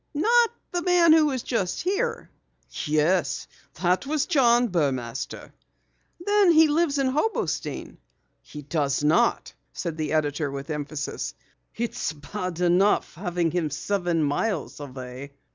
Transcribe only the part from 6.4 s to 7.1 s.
he lives in